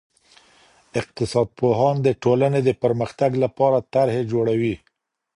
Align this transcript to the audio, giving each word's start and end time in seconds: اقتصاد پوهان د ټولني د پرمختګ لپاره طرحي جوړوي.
اقتصاد 0.99 1.47
پوهان 1.59 1.95
د 2.03 2.07
ټولني 2.23 2.61
د 2.67 2.69
پرمختګ 2.83 3.31
لپاره 3.43 3.85
طرحي 3.93 4.23
جوړوي. 4.31 4.75